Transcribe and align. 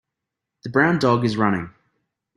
The 0.63 0.71
brown 0.71 0.97
dog 0.97 1.23
is 1.25 1.37
running. 1.37 1.69